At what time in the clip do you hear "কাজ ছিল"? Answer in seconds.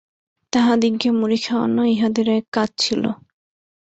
2.55-3.03